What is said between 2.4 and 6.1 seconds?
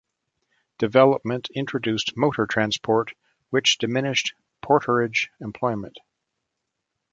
transport, which diminished porterage employment.